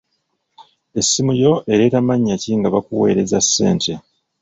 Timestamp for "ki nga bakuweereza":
2.41-3.37